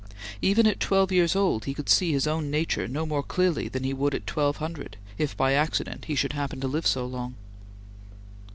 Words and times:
Even 0.41 0.65
at 0.65 0.79
twelve 0.79 1.11
years 1.11 1.35
old 1.35 1.65
he 1.65 1.75
could 1.75 1.87
see 1.87 2.11
his 2.11 2.25
own 2.25 2.49
nature 2.49 2.87
no 2.87 3.05
more 3.05 3.21
clearly 3.21 3.67
than 3.67 3.83
he 3.83 3.93
would 3.93 4.15
at 4.15 4.25
twelve 4.25 4.57
hundred, 4.57 4.97
if 5.19 5.37
by 5.37 5.53
accident 5.53 6.05
he 6.05 6.15
should 6.15 6.33
happen 6.33 6.59
to 6.59 6.67
live 6.67 6.87
so 6.87 7.05
long. 7.05 7.35